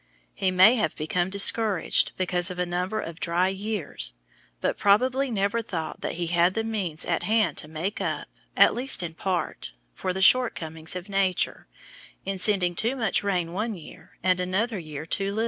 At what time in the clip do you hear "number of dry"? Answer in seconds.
2.65-3.49